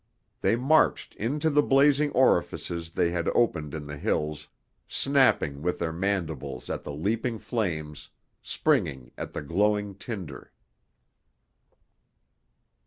[0.39, 4.47] They marched into the blazing orifices they had opened in the hills,
[4.87, 8.09] snapping with their mandibles at the leaping flames,
[8.41, 10.51] springing at the glowing tinder.